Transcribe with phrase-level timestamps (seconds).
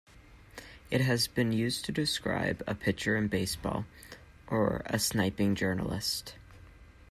[0.89, 3.85] It has been used to describe a pitcher in baseball,
[4.47, 6.33] or a sniping journalist.